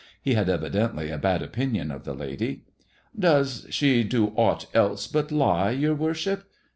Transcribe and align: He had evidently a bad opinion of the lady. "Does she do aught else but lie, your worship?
He 0.19 0.33
had 0.33 0.49
evidently 0.49 1.11
a 1.11 1.19
bad 1.19 1.43
opinion 1.43 1.91
of 1.91 2.05
the 2.05 2.15
lady. 2.15 2.63
"Does 3.19 3.67
she 3.69 4.03
do 4.03 4.33
aught 4.35 4.65
else 4.73 5.05
but 5.05 5.31
lie, 5.31 5.69
your 5.69 5.93
worship? 5.93 6.45